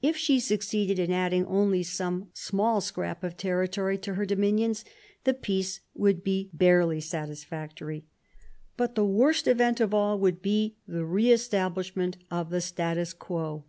[0.00, 4.84] If she succeeded in adding only some small scrap of territory to her dominions,
[5.24, 8.04] the peace would be barely satisfactory.
[8.76, 13.12] But the worst event of all would be the re establish ment of the status
[13.12, 13.64] quo.